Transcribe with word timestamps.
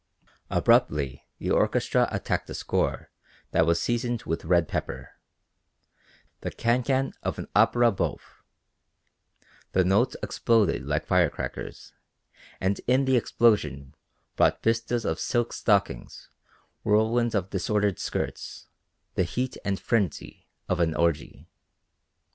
Abruptly 0.49 1.27
the 1.37 1.51
orchestra 1.51 2.09
attacked 2.11 2.49
a 2.49 2.55
score 2.55 3.11
that 3.51 3.67
was 3.67 3.79
seasoned 3.79 4.23
with 4.23 4.45
red 4.45 4.67
pepper 4.67 5.11
the 6.39 6.49
can 6.49 6.81
can 6.81 7.13
of 7.21 7.37
an 7.37 7.45
opéra 7.55 7.95
bouffe: 7.95 8.41
the 9.73 9.83
notes 9.85 10.15
exploded 10.23 10.87
like 10.87 11.05
fire 11.05 11.29
crackers, 11.29 11.93
and 12.59 12.81
in 12.87 13.05
the 13.05 13.15
explosion 13.15 13.93
brought 14.35 14.63
vistas 14.63 15.05
of 15.05 15.19
silk 15.19 15.53
stockings, 15.53 16.31
whirlwinds 16.83 17.35
of 17.35 17.51
disordered 17.51 17.99
skirts, 17.99 18.69
the 19.13 19.21
heat 19.23 19.55
and 19.63 19.79
frenzy 19.79 20.47
of 20.67 20.79
an 20.79 20.95
orgy. 20.95 21.47